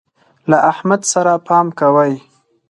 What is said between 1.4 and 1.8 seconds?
پام